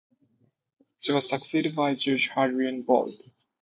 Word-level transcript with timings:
She 0.97 1.11
was 1.11 1.29
succeeded 1.29 1.75
by 1.75 1.93
Judge 1.93 2.29
Hadrian 2.33 2.83
Volt. 2.83 3.21